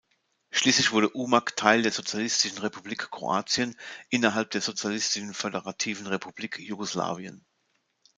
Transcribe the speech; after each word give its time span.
Schließlich 0.49 0.91
wurde 0.93 1.09
Umag 1.11 1.55
Teil 1.55 1.83
der 1.83 1.91
Sozialistischen 1.91 2.57
Republik 2.57 3.11
Kroatien, 3.11 3.75
innerhalb 4.09 4.49
der 4.49 4.61
Sozialistischen 4.61 5.35
Föderativen 5.35 6.07
Republik 6.07 6.57
Jugoslawien. 6.57 7.45